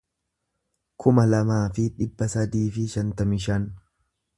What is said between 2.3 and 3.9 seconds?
sadii fi shantamii shan